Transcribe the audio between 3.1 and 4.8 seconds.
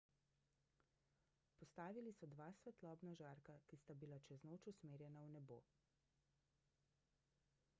žarka ki sta bila čez noč